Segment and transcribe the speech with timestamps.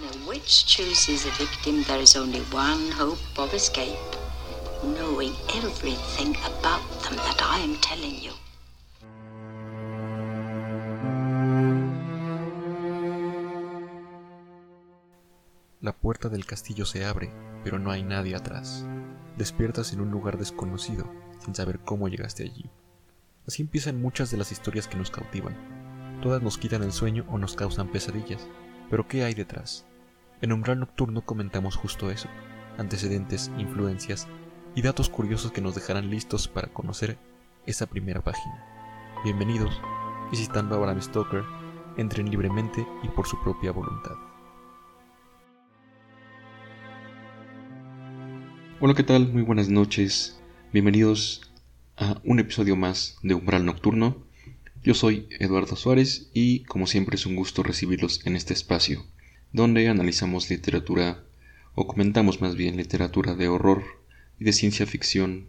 [0.00, 3.98] When a witch chooses a victim, there is only one hope of escape.
[4.82, 8.32] Knowing everything about them that I am telling you.
[15.82, 17.30] La puerta del castillo se abre,
[17.62, 18.86] pero no hay nadie atrás.
[19.36, 21.10] Despiertas en un lugar desconocido,
[21.44, 22.70] sin saber cómo llegaste allí.
[23.46, 26.20] Así empiezan muchas de las historias que nos cautivan.
[26.22, 28.46] Todas nos quitan el sueño o nos causan pesadillas.
[28.88, 29.86] Pero ¿qué hay detrás?
[30.42, 32.26] En Umbral Nocturno comentamos justo eso,
[32.78, 34.26] antecedentes, influencias
[34.74, 37.18] y datos curiosos que nos dejarán listos para conocer
[37.66, 38.64] esa primera página.
[39.22, 39.78] Bienvenidos,
[40.30, 41.44] visitando a Bram Stoker,
[41.98, 44.14] entren libremente y por su propia voluntad.
[48.80, 49.30] Hola, ¿qué tal?
[49.30, 50.40] Muy buenas noches.
[50.72, 51.52] Bienvenidos
[51.98, 54.16] a un episodio más de Umbral Nocturno.
[54.82, 59.04] Yo soy Eduardo Suárez y como siempre es un gusto recibirlos en este espacio,
[59.52, 61.22] donde analizamos literatura
[61.74, 63.84] o comentamos más bien literatura de horror
[64.38, 65.46] y de ciencia ficción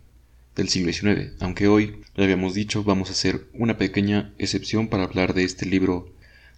[0.56, 5.04] del siglo XIX, aunque hoy, ya habíamos dicho, vamos a hacer una pequeña excepción para
[5.04, 6.14] hablar de este libro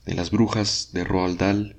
[0.06, 1.76] de las brujas de Roald Dahl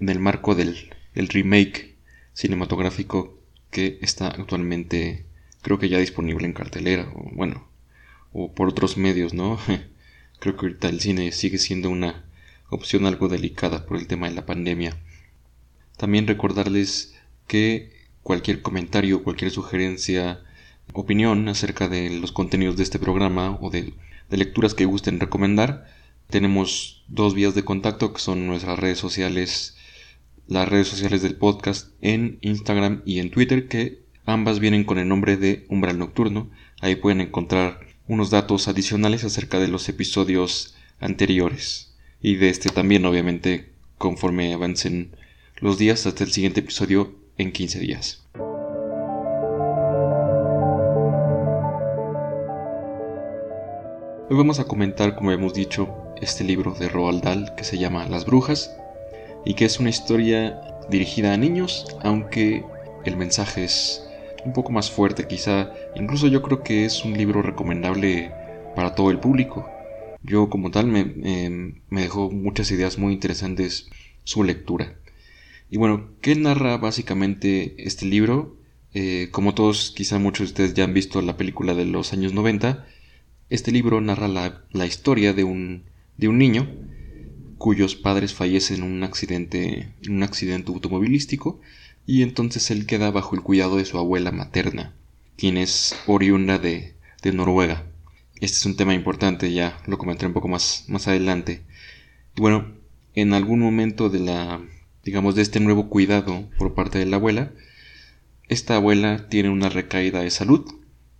[0.00, 1.96] en el marco del, del remake
[2.32, 3.38] cinematográfico
[3.70, 5.26] que está actualmente
[5.62, 7.68] creo que ya disponible en cartelera o bueno
[8.32, 9.58] o por otros medios no
[10.40, 12.24] creo que ahorita el cine sigue siendo una
[12.70, 14.96] opción algo delicada por el tema de la pandemia
[15.96, 17.14] también recordarles
[17.46, 20.40] que cualquier comentario cualquier sugerencia
[20.92, 23.94] opinión acerca de los contenidos de este programa o de,
[24.30, 25.86] de lecturas que gusten recomendar
[26.28, 29.76] tenemos dos vías de contacto que son nuestras redes sociales
[30.48, 35.06] las redes sociales del podcast en Instagram y en Twitter que ambas vienen con el
[35.06, 36.50] nombre de Umbral Nocturno.
[36.80, 41.87] Ahí pueden encontrar unos datos adicionales acerca de los episodios anteriores
[42.20, 45.16] y de este también obviamente conforme avancen
[45.56, 48.24] los días hasta el siguiente episodio en 15 días.
[54.30, 55.88] Hoy vamos a comentar, como hemos dicho,
[56.20, 58.76] este libro de Roald Dahl que se llama Las Brujas
[59.44, 62.64] y que es una historia dirigida a niños, aunque
[63.04, 64.06] el mensaje es
[64.44, 65.72] un poco más fuerte quizá.
[65.94, 68.32] Incluso yo creo que es un libro recomendable
[68.76, 69.66] para todo el público.
[70.28, 73.88] Yo como tal me, me dejó muchas ideas muy interesantes
[74.24, 74.94] su lectura.
[75.70, 78.56] Y bueno, ¿qué narra básicamente este libro?
[78.94, 82.32] Eh, como todos, quizá muchos de ustedes ya han visto la película de los años
[82.32, 82.86] 90,
[83.50, 85.84] este libro narra la, la historia de un,
[86.16, 86.68] de un niño
[87.58, 91.60] cuyos padres fallecen en un accidente, en un accidente automovilístico,
[92.06, 94.94] y entonces él queda bajo el cuidado de su abuela materna,
[95.36, 97.84] quien es oriunda de, de Noruega.
[98.40, 101.62] Este es un tema importante, ya lo comentaré un poco más, más adelante.
[102.36, 102.72] Bueno,
[103.14, 104.60] en algún momento de la,
[105.02, 107.52] digamos, de este nuevo cuidado por parte de la abuela,
[108.48, 110.64] esta abuela tiene una recaída de salud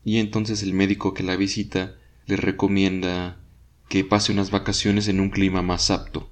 [0.04, 1.96] y entonces el médico que la visita
[2.26, 3.40] le recomienda
[3.88, 6.30] que pase unas vacaciones en un clima más apto.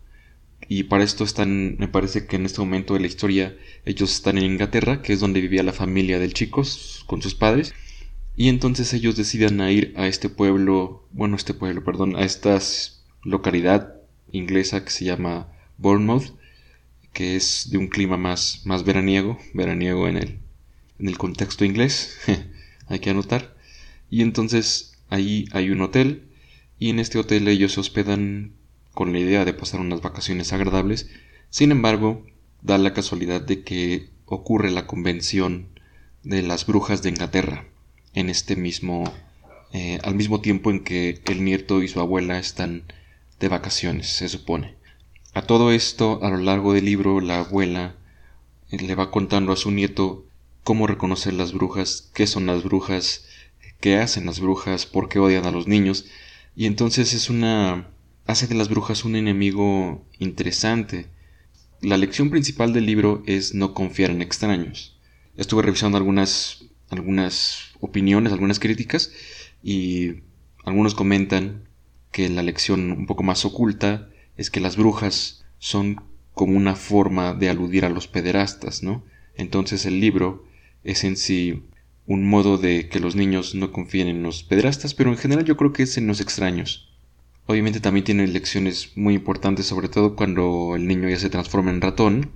[0.68, 4.38] Y para esto están, me parece que en este momento de la historia ellos están
[4.38, 6.62] en Inglaterra, que es donde vivía la familia del chico
[7.06, 7.74] con sus padres.
[8.36, 12.58] Y entonces ellos deciden ir a este pueblo, bueno, este pueblo, perdón, a esta
[13.22, 13.94] localidad
[14.30, 15.48] inglesa que se llama
[15.78, 16.36] Bournemouth,
[17.14, 20.38] que es de un clima más, más veraniego, veraniego en el,
[20.98, 22.18] en el contexto inglés,
[22.88, 23.56] hay que anotar.
[24.10, 26.28] Y entonces ahí hay un hotel
[26.78, 28.52] y en este hotel ellos se hospedan
[28.92, 31.08] con la idea de pasar unas vacaciones agradables.
[31.48, 32.26] Sin embargo,
[32.60, 35.68] da la casualidad de que ocurre la convención
[36.22, 37.66] de las brujas de Inglaterra
[38.16, 39.04] en este mismo
[39.72, 42.82] eh, al mismo tiempo en que el nieto y su abuela están
[43.38, 44.74] de vacaciones, se supone.
[45.34, 47.94] A todo esto, a lo largo del libro, la abuela
[48.70, 50.24] eh, le va contando a su nieto
[50.64, 53.26] cómo reconocer las brujas, qué son las brujas,
[53.80, 56.06] qué hacen las brujas, por qué odian a los niños,
[56.56, 57.90] y entonces es una...
[58.26, 61.06] hace de las brujas un enemigo interesante.
[61.82, 64.98] La lección principal del libro es no confiar en extraños.
[65.36, 69.12] Estuve revisando algunas, algunas opiniones, algunas críticas,
[69.62, 70.22] y
[70.64, 71.68] algunos comentan
[72.12, 76.02] que la lección un poco más oculta es que las brujas son
[76.34, 79.04] como una forma de aludir a los pederastas, ¿no?
[79.34, 80.44] Entonces el libro
[80.84, 81.64] es en sí
[82.06, 85.56] un modo de que los niños no confíen en los pedrastas, pero en general yo
[85.56, 86.92] creo que es en los extraños.
[87.46, 91.80] Obviamente también tiene lecciones muy importantes, sobre todo cuando el niño ya se transforma en
[91.80, 92.30] ratón,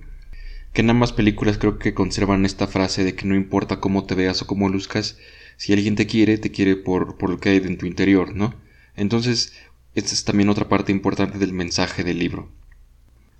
[0.73, 4.15] que en ambas películas creo que conservan esta frase de que no importa cómo te
[4.15, 5.17] veas o cómo luzcas,
[5.57, 8.55] si alguien te quiere, te quiere por, por lo que hay en tu interior, ¿no?
[8.95, 9.53] Entonces,
[9.95, 12.49] esta es también otra parte importante del mensaje del libro.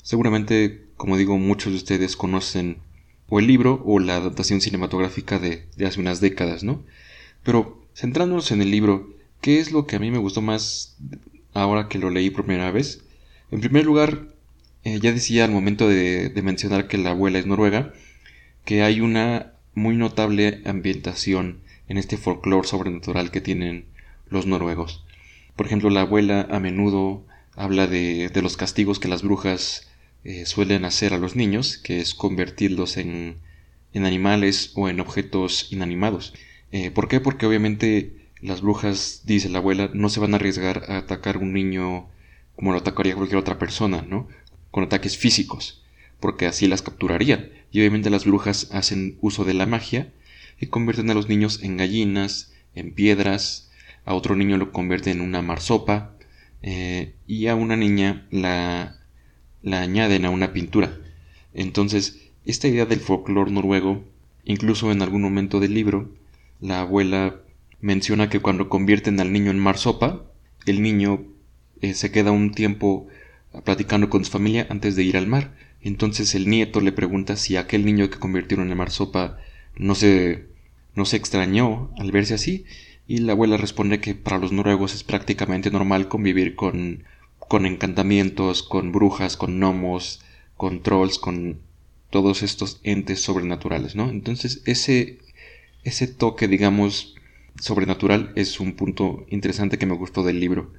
[0.03, 2.77] Seguramente como digo, muchos de ustedes conocen
[3.27, 6.83] o el libro o la adaptación cinematográfica de, de hace unas décadas, ¿no?
[7.41, 9.11] Pero centrándonos en el libro,
[9.41, 10.95] ¿qué es lo que a mí me gustó más
[11.55, 13.01] ahora que lo leí por primera vez?
[13.49, 14.27] En primer lugar,
[14.83, 17.93] eh, ya decía al momento de, mencionar que la abuela es noruega,
[18.65, 23.85] que hay una muy notable ambientación en este folclore sobrenatural que tienen
[24.29, 25.05] los noruegos.
[25.55, 27.25] Por ejemplo, la abuela a menudo
[27.55, 29.89] habla de, los castigos que las brujas
[30.23, 33.37] eh, suelen hacer a los niños, que es convertirlos en,
[33.93, 36.33] en animales o en objetos inanimados.
[36.71, 37.19] Eh, ¿Por qué?
[37.19, 41.53] Porque obviamente las brujas, dice la abuela, no se van a arriesgar a atacar un
[41.53, 42.07] niño
[42.55, 44.27] como lo atacaría cualquier otra persona, ¿no?
[44.71, 45.83] Con ataques físicos,
[46.19, 47.49] porque así las capturarían.
[47.71, 50.11] Y obviamente las brujas hacen uso de la magia
[50.59, 53.69] y convierten a los niños en gallinas, en piedras,
[54.05, 56.15] a otro niño lo convierten en una marsopa
[56.61, 58.97] eh, y a una niña la,
[59.61, 60.97] la añaden a una pintura.
[61.53, 64.03] Entonces, esta idea del folclore noruego,
[64.45, 66.09] incluso en algún momento del libro,
[66.59, 67.41] la abuela
[67.79, 70.23] menciona que cuando convierten al niño en marsopa,
[70.65, 71.23] el niño
[71.81, 73.07] eh, se queda un tiempo
[73.63, 75.53] platicando con su familia antes de ir al mar.
[75.81, 79.37] Entonces el nieto le pregunta si aquel niño que convirtieron en marsopa
[79.75, 80.45] no se,
[80.95, 82.65] no se extrañó al verse así.
[83.07, 87.03] Y la abuela responde que para los noruegos es prácticamente normal convivir con,
[87.39, 90.21] con encantamientos, con brujas, con gnomos,
[90.55, 91.59] con trolls, con
[92.09, 93.95] todos estos entes sobrenaturales.
[93.95, 95.17] Entonces ese,
[95.83, 97.15] ese toque, digamos,
[97.59, 100.71] sobrenatural es un punto interesante que me gustó del libro.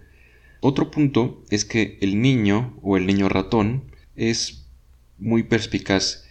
[0.64, 3.82] Otro punto es que el niño o el niño ratón
[4.14, 4.68] es
[5.18, 6.22] muy perspicaz,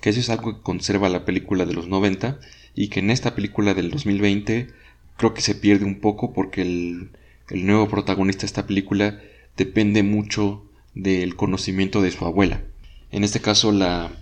[0.00, 2.38] que eso es algo que conserva la película de los 90
[2.76, 4.68] y que en esta película del 2020
[5.16, 7.10] creo que se pierde un poco porque el,
[7.50, 9.20] nuevo protagonista de esta película
[9.56, 10.64] depende mucho
[10.94, 12.62] del conocimiento de su abuela.
[13.10, 14.12] En este caso la,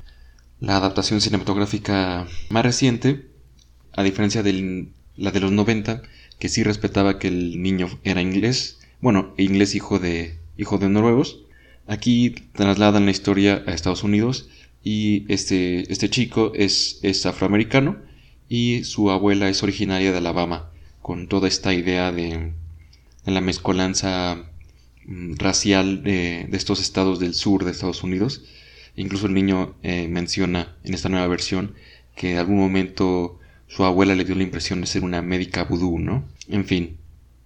[0.59, 3.27] la adaptación cinematográfica más reciente,
[3.93, 6.01] a diferencia de la de los 90,
[6.39, 11.41] que sí respetaba que el niño era inglés, bueno, inglés hijo de, hijo de noruegos,
[11.87, 14.49] aquí trasladan la historia a Estados Unidos
[14.83, 17.99] y este, este chico es, afroamericano
[18.49, 20.71] y su abuela es originaria de Alabama,
[21.03, 22.53] con toda esta idea de,
[23.25, 24.51] la mezcolanza
[25.07, 28.45] mm, racial de, estos estados del sur de Estados Unidos.
[28.97, 31.75] Incluso el niño eh, menciona en esta nueva versión
[32.17, 35.99] que en algún momento su abuela le dio la impresión de ser una médica vudú,
[35.99, 36.25] ¿no?
[36.49, 36.99] En fin,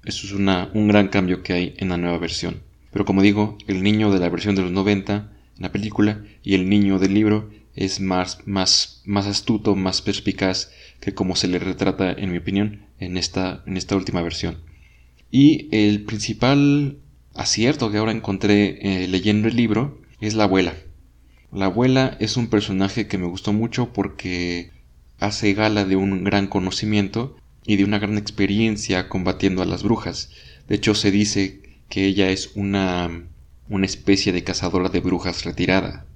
[0.05, 2.63] eso es una, un gran cambio que hay en la nueva versión.
[2.93, 6.55] Pero como digo, el niño de la versión de los 90 en la película y
[6.55, 10.71] el niño del libro es más, más, más astuto, más perspicaz
[11.01, 14.59] que como se le retrata, en mi opinión, en esta, en esta última versión.
[15.31, 16.99] Y el principal
[17.35, 20.75] acierto que ahora encontré eh, leyendo el libro es la abuela.
[21.53, 24.71] La abuela es un personaje que me gustó mucho porque
[25.19, 27.37] hace gala de un gran conocimiento
[27.67, 30.31] y de una gran experiencia combatiendo a las brujas.
[30.69, 33.27] De hecho, se dice que ella es una,
[33.69, 36.07] una especie de cazadora de brujas retirada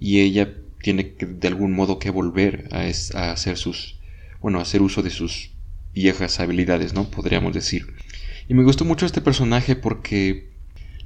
[0.00, 2.84] y ella tiene que, de algún modo que volver a,
[3.18, 3.96] a, hacer sus
[4.40, 5.50] bueno a hacer uso de sus
[5.94, 7.94] viejas habilidades no podríamos decir
[8.48, 10.50] y me gustó mucho este personaje porque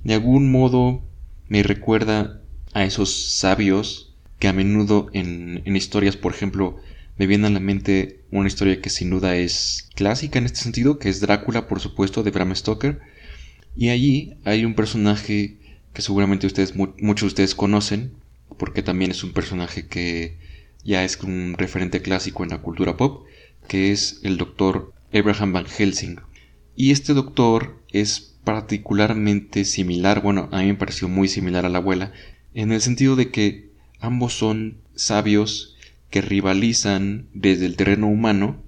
[0.04, 1.02] de algún modo
[1.48, 2.40] me recuerda
[2.72, 6.76] a esos sabios que a menudo en, en historias por ejemplo
[7.16, 10.98] me viene a la mente una historia que sin duda es clásica en este sentido,
[10.98, 13.00] que es Drácula, por supuesto, de Bram Stoker.
[13.76, 15.56] Y allí hay un personaje
[15.92, 18.12] que seguramente ustedes, muchos de ustedes conocen,
[18.58, 20.38] porque también es un personaje que
[20.84, 23.26] ya es un referente clásico en la cultura pop,
[23.68, 26.20] que es el doctor Abraham Van Helsing.
[26.76, 31.78] Y este doctor es particularmente similar, bueno, a mí me pareció muy similar a la
[31.78, 32.12] abuela,
[32.54, 33.70] en el sentido de que
[34.00, 35.76] ambos son sabios
[36.10, 38.62] que rivalizan desde el terreno humano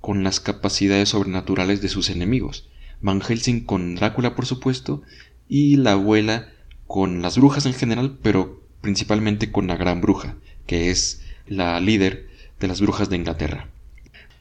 [0.00, 2.68] con las capacidades sobrenaturales de sus enemigos.
[3.00, 5.02] Van Helsing con Drácula, por supuesto,
[5.48, 6.48] y la abuela
[6.86, 10.36] con las brujas en general, pero principalmente con la gran bruja,
[10.66, 12.28] que es la líder
[12.60, 13.68] de las brujas de Inglaterra.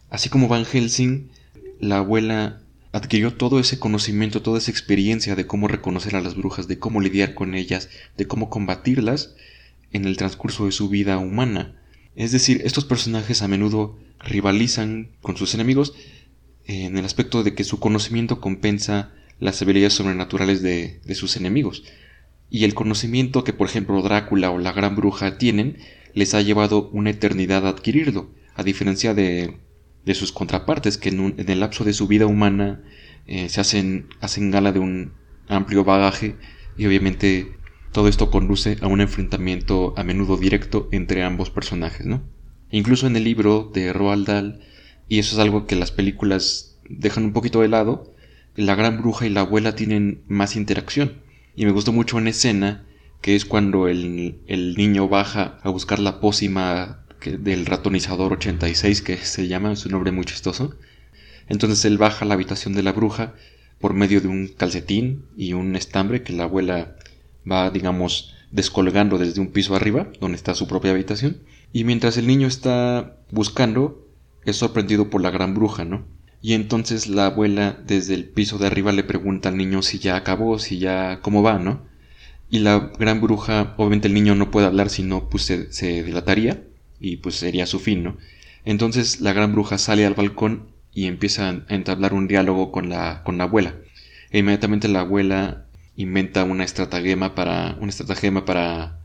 [0.10, 1.30] Así como Van Helsing,
[1.80, 2.62] la abuela
[2.92, 7.02] adquirió todo ese conocimiento, toda esa experiencia de cómo reconocer a las brujas, de cómo
[7.02, 9.36] lidiar con ellas, de cómo combatirlas
[9.92, 11.76] en el transcurso de su vida humana.
[12.18, 15.94] Es decir, estos personajes a menudo rivalizan con sus enemigos
[16.66, 21.84] en el aspecto de que su conocimiento compensa las habilidades sobrenaturales de, sus enemigos.
[22.50, 25.78] Y el conocimiento que, por ejemplo, Drácula o la Gran Bruja tienen
[26.16, 29.60] les ha llevado una eternidad a adquirirlo, a diferencia de,
[30.04, 32.82] de sus contrapartes que en, el lapso de su vida humana
[33.28, 35.12] eh, se hacen, hacen gala de un
[35.48, 36.36] amplio bagaje
[36.78, 37.57] y obviamente
[37.98, 42.22] todo esto conduce a un enfrentamiento a menudo directo entre ambos personajes, ¿no?
[42.70, 44.60] Incluso en el libro de Roald Dahl,
[45.10, 48.14] y eso es algo que las películas dejan un poquito de lado,
[48.56, 51.24] la gran bruja y la abuela tienen más interacción.
[51.56, 52.86] Y me gustó mucho una escena
[53.20, 54.44] que es cuando el,
[54.78, 60.12] niño baja a buscar la pócima del ratonizador 86, que se llama, es un nombre
[60.12, 60.76] muy chistoso.
[61.50, 63.34] Entonces él baja a la habitación de la bruja
[63.80, 66.97] por medio de un calcetín y un estambre que la abuela
[67.50, 71.38] va, digamos, descolgando desde un piso arriba, donde está su propia habitación.
[71.74, 74.08] Y mientras el niño está buscando,
[74.46, 76.06] es sorprendido por la gran bruja, ¿no?
[76.42, 80.16] Y entonces la abuela desde el piso de arriba le pregunta al niño si ya
[80.16, 81.86] acabó, si ya cómo va, ¿no?
[82.50, 86.64] Y la gran bruja, obviamente el niño no puede hablar, sino pues se, se delataría
[87.00, 88.18] y pues sería su fin, ¿no?
[88.64, 93.24] Entonces la gran bruja sale al balcón y empieza a entablar un diálogo con la,
[93.24, 93.76] con la abuela.
[94.32, 95.67] E inmediatamente la abuela
[95.98, 99.00] inventa una estratagema para, una estratagema para,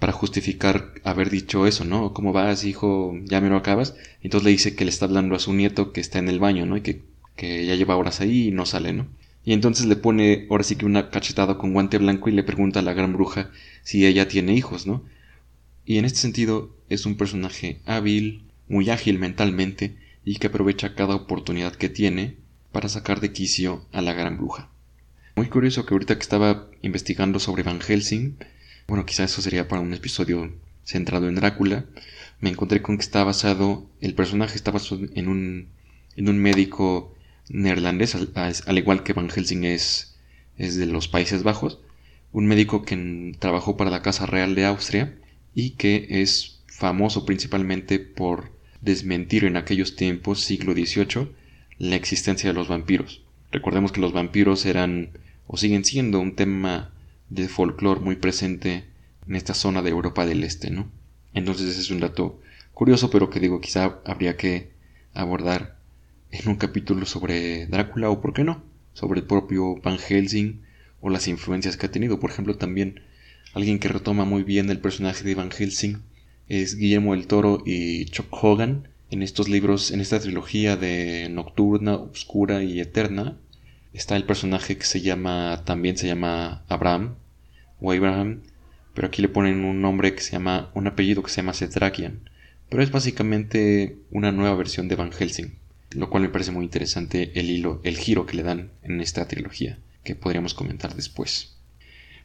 [0.00, 2.12] para justificar haber dicho eso, ¿no?
[2.12, 3.14] ¿Cómo vas, hijo?
[3.24, 3.94] ¿Ya me lo acabas?
[4.20, 6.66] Entonces le dice que le está hablando a su nieto que está en el baño,
[6.66, 6.76] ¿no?
[6.76, 7.02] Y que,
[7.36, 9.06] que ya lleva horas ahí y no sale, ¿no?
[9.44, 12.80] Y entonces le pone ahora sí que una cachetada con guante blanco y le pregunta
[12.80, 13.50] a la gran bruja
[13.84, 15.04] si ella tiene hijos, ¿no?
[15.86, 21.14] Y en este sentido es un personaje hábil, muy ágil mentalmente y que aprovecha cada
[21.14, 22.36] oportunidad que tiene
[22.72, 24.71] para sacar de quicio a la gran bruja.
[25.34, 28.36] Muy curioso que ahorita que estaba investigando sobre Van Helsing,
[28.86, 30.52] bueno, quizás eso sería para un episodio
[30.84, 31.86] centrado en Drácula,
[32.40, 35.68] me encontré con que está basado, el personaje está basado en un,
[36.16, 37.14] en un médico
[37.48, 40.18] neerlandés, al, igual que Van Helsing es,
[40.58, 41.80] es de los Países Bajos,
[42.32, 45.16] un médico que trabajó para la Casa Real de Austria
[45.54, 51.30] y que es famoso principalmente por desmentir en aquellos tiempos, siglo XVIII,
[51.78, 53.22] la existencia de los vampiros.
[53.52, 55.10] Recordemos que los vampiros eran
[55.46, 56.90] o siguen siendo un tema
[57.28, 58.86] de folclore muy presente
[59.28, 60.90] en esta zona de Europa del Este, ¿no?
[61.34, 62.40] Entonces ese es un dato
[62.72, 64.72] curioso, pero que digo, quizá habría que
[65.14, 65.78] abordar
[66.30, 68.62] en un capítulo sobre Drácula o, por qué no,
[68.94, 70.62] sobre el propio Van Helsing
[71.00, 72.20] o las influencias que ha tenido.
[72.20, 73.00] Por ejemplo, también
[73.52, 75.98] alguien que retoma muy bien el personaje de Van Helsing
[76.48, 81.94] es Guillermo el Toro y Chuck Hogan en estos libros, en esta trilogía de Nocturna,
[81.94, 83.36] Obscura y Eterna.
[83.92, 87.14] Está el personaje que se llama, también se llama Abraham
[87.80, 88.42] o Abraham,
[88.94, 92.28] pero aquí le ponen un nombre que se llama, un apellido que se llama Cetrakian,
[92.68, 95.62] pero es básicamente una nueva versión de Van Helsing
[95.94, 99.26] lo cual me parece muy interesante el hilo, el giro que le dan en esta
[99.28, 101.56] trilogía, que podríamos comentar después.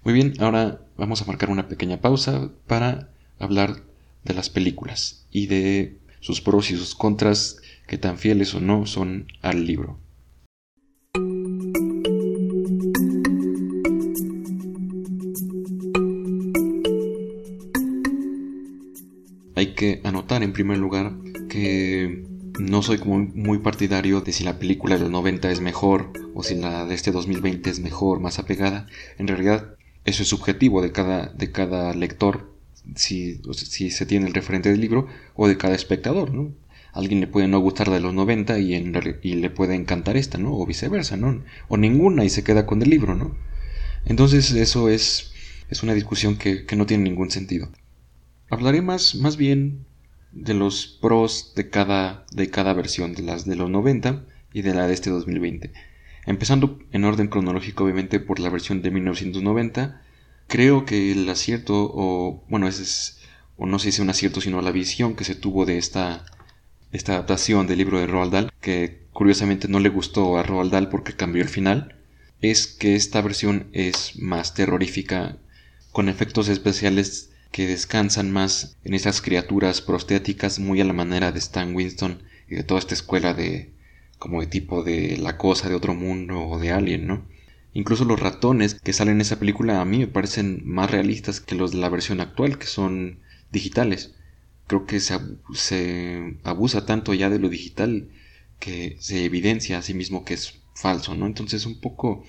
[0.04, 3.82] Muy bien, ahora vamos a marcar una pequeña pausa para hablar
[4.24, 7.58] de las películas y de sus pros y sus contras,
[7.88, 10.00] que tan fieles o no son al libro.
[19.56, 21.18] Hay que anotar en primer lugar
[21.50, 22.28] que
[22.60, 26.56] no soy muy partidario de si la película de los 90 es mejor o si
[26.56, 28.88] la de este 2020 es mejor, más apegada.
[29.18, 32.57] En realidad, eso es subjetivo de cada, de cada lector,
[32.96, 36.54] si, si se tiene el referente del libro, o de cada espectador, ¿no?
[36.98, 40.58] alguien le puede no gustar de los 90 y, y le puede encantar esta, ¿no?
[40.58, 41.44] O viceversa, ¿no?
[41.68, 43.38] O ninguna y se queda con el libro, ¿no?
[44.06, 45.32] Entonces eso es,
[45.70, 47.70] es una discusión que, que no tiene ningún sentido.
[48.50, 49.86] Hablaré más, más bien
[50.32, 54.74] de los pros de cada, de cada versión, de las de los 90 y de
[54.74, 55.72] la de este 2020.
[56.26, 60.02] Empezando en orden cronológico, obviamente, por la versión de 1990,
[60.48, 63.20] creo que el acierto, o bueno, ese es,
[63.58, 66.26] o no sé si es un acierto, sino la visión que se tuvo de esta,
[66.92, 70.90] esta adaptación del libro de Roald Dahl, que curiosamente no le gustó a Roald Dahl
[70.90, 71.96] porque cambió el final,
[72.42, 75.38] es que esta versión es más terrorífica,
[75.92, 81.40] con efectos especiales que descansan más en esas criaturas prostéticas muy a la manera de
[81.40, 83.72] Stan Winston y de toda esta escuela de
[84.20, 87.26] como de tipo de la cosa de otro mundo o de alien, ¿no?
[87.78, 91.54] Incluso los ratones que salen en esa película a mí me parecen más realistas que
[91.54, 93.20] los de la versión actual, que son
[93.52, 94.16] digitales.
[94.66, 95.20] Creo que se,
[95.54, 98.10] se abusa tanto ya de lo digital
[98.60, 101.28] que se evidencia a sí mismo que es falso, ¿no?
[101.28, 102.24] Entonces un poco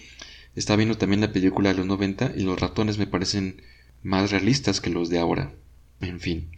[0.54, 3.62] está viendo también la película de los 90 y los ratones me parecen
[4.02, 5.54] más realistas que los de ahora.
[6.02, 6.50] En fin.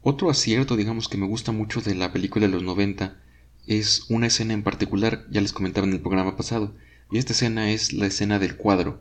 [0.00, 3.20] Otro acierto, digamos, que me gusta mucho de la película de los 90
[3.66, 6.74] es una escena en particular, ya les comentaba en el programa pasado,
[7.10, 9.00] y esta escena es la escena del cuadro.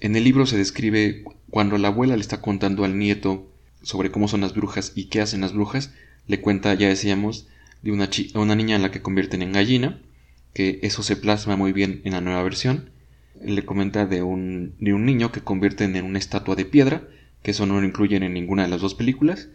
[0.00, 3.50] En el libro se describe cuando la abuela le está contando al nieto
[3.82, 5.92] sobre cómo son las brujas y qué hacen las brujas,
[6.26, 7.48] le cuenta, ya decíamos,
[7.82, 10.00] de una, una niña a la que convierten en gallina,
[10.54, 12.90] que eso se plasma muy bien en la nueva versión,
[13.42, 17.08] le comenta de un, niño que convierten en una estatua de piedra,
[17.42, 19.48] que eso no lo incluyen en ninguna de las dos películas,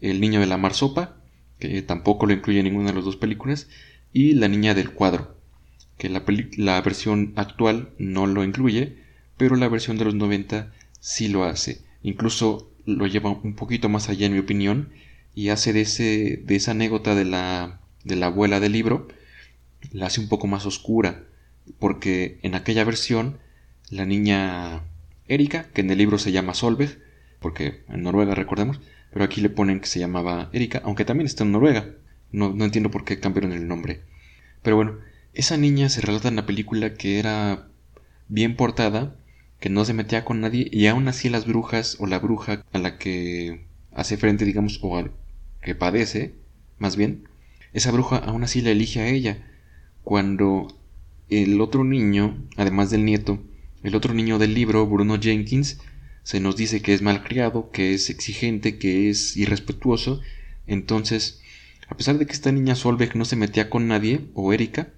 [0.00, 1.16] el niño de la marsopa,
[1.58, 3.68] que tampoco lo incluye en ninguna de las dos películas,
[4.12, 5.36] y la niña del cuadro,
[6.00, 8.96] que la, versión actual no lo incluye,
[9.36, 11.82] pero la versión de los 90 sí lo hace.
[12.02, 14.88] Incluso lo lleva un poquito más allá en mi opinión
[15.34, 19.08] y hace de, ese, de esa anécdota de la, de la abuela del libro,
[19.92, 21.24] la hace un poco más oscura,
[21.78, 23.38] porque en aquella versión
[23.90, 24.80] la niña
[25.28, 26.98] Erika, que en el libro se llama Solveig,
[27.40, 28.80] porque en Noruega recordemos,
[29.12, 31.90] pero aquí le ponen que se llamaba Erika, aunque también está en Noruega.
[32.32, 34.00] No, no entiendo por qué cambiaron el nombre.
[34.62, 37.68] Pero bueno, esa niña se relata en la película que era
[38.28, 39.16] bien portada,
[39.60, 42.78] que no se metía con nadie, y aún así las brujas o la bruja a
[42.78, 45.08] la que hace frente, digamos, o
[45.62, 46.34] que padece,
[46.78, 47.28] más bien,
[47.72, 49.46] esa bruja aún así la elige a ella.
[50.02, 50.68] Cuando
[51.28, 53.42] el otro niño, además del nieto,
[53.82, 55.78] el otro niño del libro, Bruno Jenkins,
[56.22, 60.20] se nos dice que es malcriado, que es exigente, que es irrespetuoso.
[60.66, 61.40] Entonces,
[61.88, 64.92] a pesar de que esta niña Solveig no se metía con nadie, o Erika,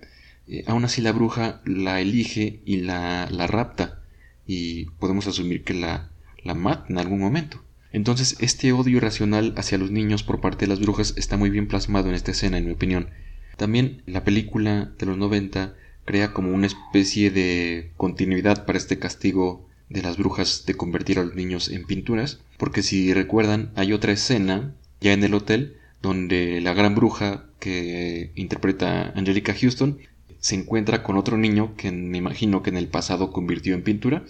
[0.49, 4.03] eh, aún así la bruja la elige y la, la rapta.
[4.47, 6.11] Y podemos asumir que la,
[6.43, 7.63] la mata en algún momento.
[7.93, 11.69] Entonces, este odio irracional hacia los niños por parte de las brujas está muy bien
[11.69, 13.11] plasmado en esta escena, en mi opinión.
[13.57, 19.69] También la película de los 90 crea como una especie de continuidad para este castigo
[19.89, 24.13] de las brujas de convertir a los niños en pinturas, porque si recuerdan hay otra
[24.13, 29.99] escena ya en el hotel donde la gran bruja que interpreta Angelica Houston
[30.43, 34.25] se encuentra con otro niño que me imagino que en el pasado convirtió en pintura,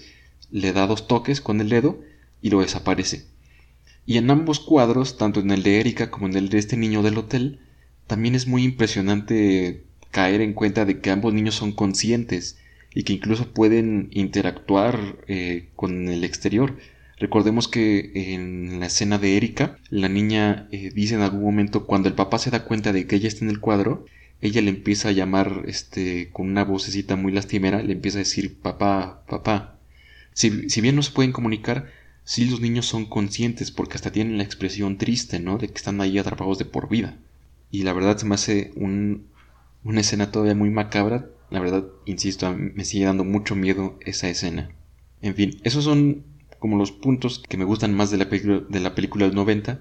[0.50, 2.00] le da dos toques con el dedo
[2.42, 3.24] y lo desaparece.
[4.04, 7.02] Y en ambos cuadros, tanto en el de Erika como en el de este niño
[7.02, 7.60] del hotel,
[8.06, 12.58] también es muy impresionante caer en cuenta de que ambos niños son conscientes
[12.94, 16.76] y que incluso pueden interactuar eh, con el exterior.
[17.18, 22.10] Recordemos que en la escena de Erika, la niña eh, dice en algún momento cuando
[22.10, 24.04] el papá se da cuenta de que ella está en el cuadro,
[24.42, 28.58] ella le empieza a llamar este con una vocecita muy lastimera, le empieza a decir
[28.60, 29.78] papá, papá.
[30.34, 31.90] Si, si bien no se pueden comunicar,
[32.24, 35.58] sí los niños son conscientes porque hasta tienen la expresión triste, ¿no?
[35.58, 37.16] De que están ahí atrapados de por vida.
[37.70, 39.28] Y la verdad se me hace un,
[39.84, 41.28] una escena todavía muy macabra.
[41.50, 44.70] La verdad, insisto, me sigue dando mucho miedo esa escena.
[45.20, 46.24] En fin, esos son
[46.58, 49.80] como los puntos que me gustan más de la, de la película del 90.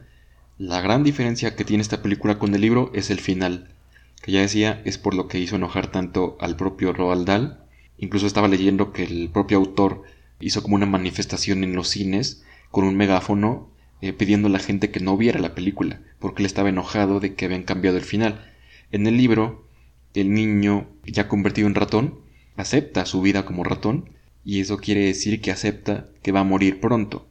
[0.59, 3.73] La gran diferencia que tiene esta película con el libro es el final,
[4.21, 7.57] que ya decía es por lo que hizo enojar tanto al propio Roald Dahl.
[7.97, 10.03] Incluso estaba leyendo que el propio autor
[10.39, 13.69] hizo como una manifestación en los cines con un megáfono
[14.01, 17.35] eh, pidiendo a la gente que no viera la película, porque él estaba enojado de
[17.35, 18.51] que habían cambiado el final.
[18.91, 19.67] En el libro,
[20.15, 22.19] el niño, ya convertido en ratón,
[22.57, 24.09] acepta su vida como ratón,
[24.43, 27.27] y eso quiere decir que acepta que va a morir pronto,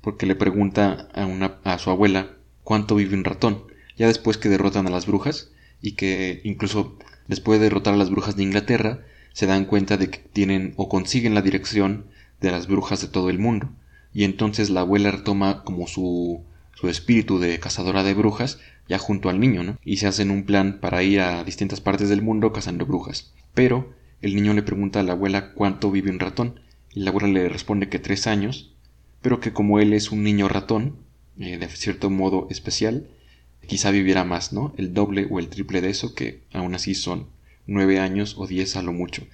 [0.00, 2.30] porque le pregunta a, una, a su abuela
[2.62, 3.64] cuánto vive un ratón,
[3.98, 5.50] ya después que derrotan a las brujas,
[5.84, 6.96] y que incluso
[7.28, 10.88] después de derrotar a las brujas de Inglaterra, se dan cuenta de que tienen o
[10.88, 12.06] consiguen la dirección
[12.40, 13.68] de las brujas de todo el mundo,
[14.14, 16.42] y entonces la abuela retoma como su,
[16.74, 19.76] su espíritu de cazadora de brujas ya junto al niño, ¿no?
[19.84, 23.34] Y se hacen un plan para ir a distintas partes del mundo cazando brujas.
[23.52, 23.92] Pero
[24.22, 26.60] el niño le pregunta a la abuela cuánto vive un ratón,
[26.94, 28.72] y la abuela le responde que tres años,
[29.20, 30.96] pero que como él es un niño ratón,
[31.38, 33.06] eh, de cierto modo especial,
[33.66, 34.74] quizá viviera más, ¿no?
[34.76, 37.26] El doble o el triple de eso, que aún así son
[37.66, 39.26] nueve años o diez a lo mucho.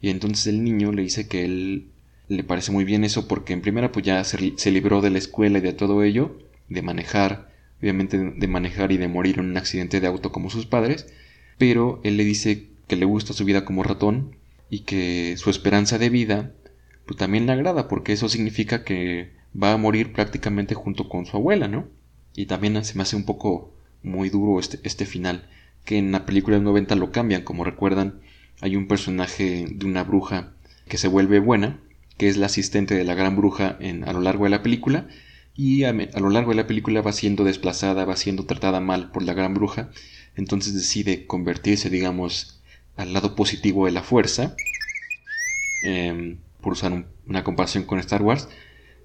[0.00, 1.88] Y entonces el niño le dice que él
[2.28, 5.58] le parece muy bien eso porque en primera pues ya se, libró de la escuela
[5.58, 10.00] y de todo ello, de manejar, obviamente de manejar y de morir en un accidente
[10.00, 11.06] de auto como sus padres,
[11.56, 14.36] pero él le dice que le gusta su vida como ratón
[14.70, 16.52] y que su esperanza de vida
[17.06, 21.36] pues también le agrada porque eso significa que va a morir prácticamente junto con su
[21.36, 21.88] abuela, ¿no?
[22.34, 25.48] Y también se me hace un poco muy duro este, este final,
[25.84, 28.20] que en la película del 90 lo cambian, como recuerdan,
[28.60, 30.52] hay un personaje de una bruja
[30.88, 31.80] que se vuelve buena,
[32.16, 35.06] que es la asistente de la gran bruja en, a lo largo de la película,
[35.54, 39.22] y a, lo largo de la película va siendo desplazada, va siendo tratada mal por
[39.22, 39.90] la gran bruja,
[40.36, 42.60] entonces decide convertirse, digamos,
[42.96, 44.54] al lado positivo de la fuerza,
[45.84, 48.48] em, por usar una comparación con Star Wars,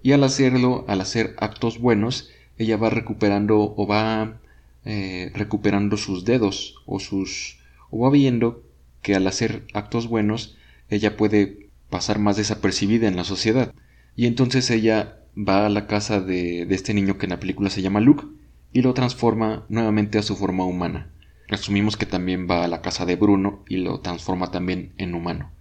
[0.04, 4.40] y al hacerlo, al hacer actos buenos, ella va recuperando o va
[4.86, 7.58] eh, recuperando sus dedos o sus
[7.90, 8.64] o va viendo
[9.02, 10.58] que al hacer actos buenos
[10.90, 13.74] ella puede pasar más desapercibida en la sociedad
[14.16, 17.82] y entonces ella va a la casa de, este niño que en la película se
[17.82, 18.26] llama Luke
[18.72, 21.10] y lo transforma nuevamente a su forma humana.
[21.50, 25.52] Asumimos que también va a la casa de Bruno y lo transforma también en humano.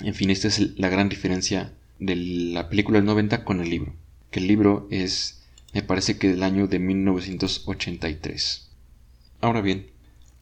[0.00, 3.94] En fin, esta es la gran diferencia de la película del 90 con el libro.
[4.30, 5.42] Que el libro es,
[5.74, 8.71] me parece que del año de 1983.
[9.42, 9.90] Ahora bien,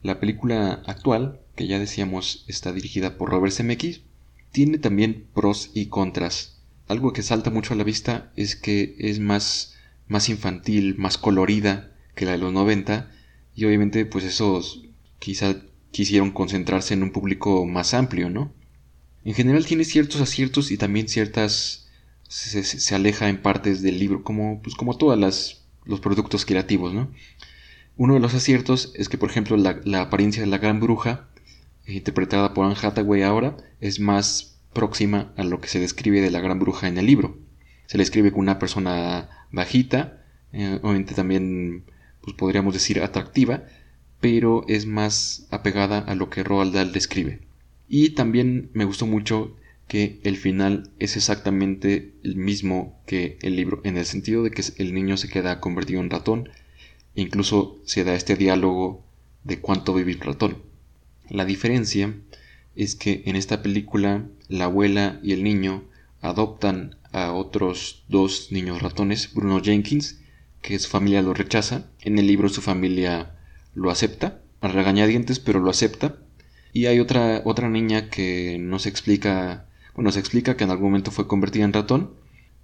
[0.03, 4.01] la película actual, que ya decíamos está dirigida por Robert Zemeckis,
[4.51, 6.59] tiene también pros y contras.
[6.87, 9.75] Algo que salta mucho a la vista es que es más,
[10.07, 13.09] más infantil, más colorida que la de los 90
[13.55, 14.83] y obviamente pues esos
[15.17, 15.55] quizá
[15.89, 18.53] quisieron concentrarse en un público más amplio, ¿no?
[19.25, 21.87] En general tiene ciertos aciertos y también ciertas
[22.27, 25.17] se, aleja en partes del libro, como, pues, como todos
[25.85, 27.09] los productos creativos, ¿no?
[27.97, 31.27] Uno de los aciertos es que, por ejemplo, la, apariencia de la gran bruja,
[31.85, 36.39] interpretada por Anne Hathaway ahora, es más próxima a lo que se describe de la
[36.39, 37.37] gran bruja en el libro.
[37.87, 40.23] Se le escribe con una persona bajita,
[40.53, 41.83] eh, obviamente también
[42.21, 43.63] pues podríamos decir atractiva,
[44.19, 47.41] pero es más apegada a lo que Roald Dahl describe.
[47.87, 53.81] Y también me gustó mucho que el final es exactamente el mismo que el libro,
[53.83, 56.49] en el sentido de que el niño se queda convertido en ratón,
[57.15, 59.03] incluso se da este diálogo
[59.43, 60.57] de cuánto vive el ratón.
[61.29, 62.13] La diferencia
[62.75, 65.83] es que en esta película la abuela y el niño
[66.21, 70.19] adoptan a otros dos niños ratones, Bruno Jenkins,
[70.61, 73.35] que su familia lo rechaza, en el libro su familia
[73.73, 76.17] lo acepta, a regañadientes, pero lo acepta,
[76.73, 80.87] y hay otra, otra niña que no se explica, bueno, se explica que en algún
[80.87, 82.11] momento fue convertida en ratón,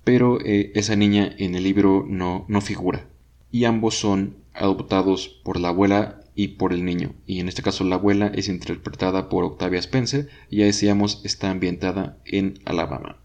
[0.04, 3.08] pero eh, esa niña en el libro no, no figura.
[3.52, 7.14] Y ambos son adoptados por la abuela y por el niño.
[7.26, 11.50] Y en este caso la abuela es interpretada por Octavia Spencer y ya decíamos está
[11.50, 13.18] ambientada en Alabama.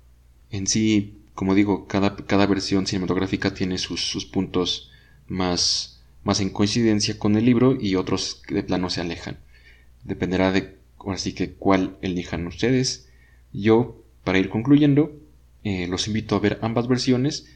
[0.50, 4.90] En sí, como digo, cada, cada versión cinematográfica tiene sus, sus puntos
[5.26, 9.38] más, más en coincidencia con el libro y otros que de plano se alejan.
[10.04, 10.76] Dependerá de
[11.10, 13.08] así que cuál elijan ustedes.
[13.52, 15.12] Yo, para ir concluyendo,
[15.64, 17.46] eh, los invito a ver ambas versiones.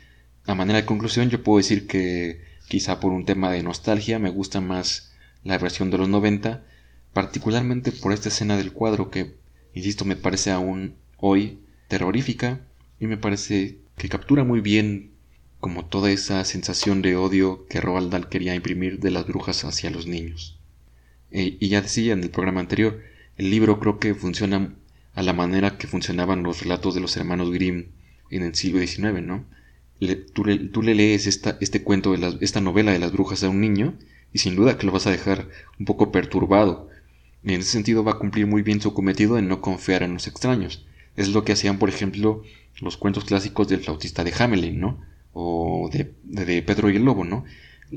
[0.45, 4.31] A manera de conclusión, yo puedo decir que quizá por un tema de nostalgia me
[4.31, 5.13] gusta más
[5.45, 6.65] la versión de los 90,
[7.13, 9.35] particularmente por esta escena del cuadro que,
[9.75, 12.61] insisto, me parece aún hoy terrorífica
[13.01, 15.13] y me parece que captura muy bien
[15.61, 19.91] como toda esa sensación de odio que Roald Dahl quería imprimir de las brujas hacia
[19.91, 20.59] los niños.
[21.31, 23.01] E, y ya decía en el programa anterior,
[23.37, 24.75] el libro creo que funciona
[25.15, 27.87] a la manera que funcionaban los relatos de los hermanos Grimm
[28.31, 29.45] en el siglo XIX, ¿no?
[30.33, 33.95] Tú, le, lees esta, este cuento, de esta novela de las brujas a un niño
[34.33, 36.89] y sin duda que lo vas a dejar un poco perturbado.
[37.43, 40.15] Y en ese sentido va a cumplir muy bien su cometido de no confiar en
[40.15, 40.85] los extraños.
[41.17, 42.43] Es lo que hacían, por ejemplo,
[42.81, 45.01] los cuentos clásicos del flautista de Hamelin, ¿no?
[45.33, 47.45] O de, Pedro y el Lobo, ¿no?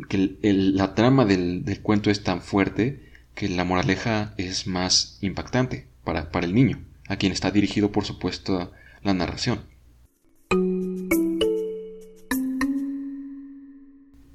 [0.07, 6.31] Que la trama del, cuento es tan fuerte que la moraleja es más impactante para,
[6.31, 8.71] para el niño, a quien está dirigido, por supuesto,
[9.03, 9.61] la narración.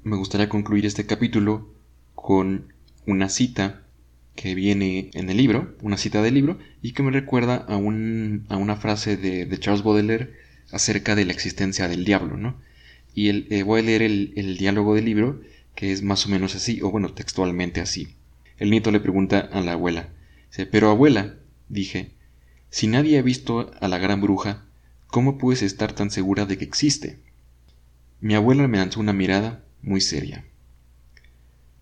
[0.05, 1.67] Me gustaría concluir este capítulo
[2.13, 2.71] con
[3.07, 3.81] una cita
[4.35, 7.77] que viene en el libro, una cita del libro, y que me recuerda a, a
[7.77, 10.33] una frase de, Charles Baudelaire
[10.71, 12.55] acerca de la existencia del diablo, ¿no?
[13.15, 15.41] Y el, eh, voy a leer el, diálogo del libro,
[15.73, 18.09] que es más o menos así, o bueno, textualmente así.
[18.59, 20.09] El nieto le pregunta a la abuela,
[20.51, 21.33] dice, pero abuela,
[21.67, 22.11] dije,
[22.69, 24.65] si nadie ha visto a la gran bruja,
[25.07, 27.17] ¿cómo puedes estar tan segura de que existe?
[28.21, 30.43] Mi abuela me lanzó una mirada muy seria.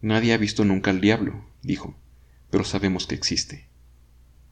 [0.02, 1.96] Nadie ha visto nunca al diablo, dijo
[2.54, 3.68] pero sabemos que existe.